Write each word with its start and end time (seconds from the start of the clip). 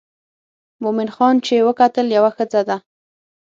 مومن 0.83 1.07
خان 1.15 1.35
چې 1.45 1.55
وکتل 1.67 2.07
یوه 2.17 2.31
ښځه 2.35 2.61
ده. 2.69 2.77